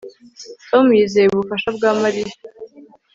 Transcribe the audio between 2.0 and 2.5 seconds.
Mariya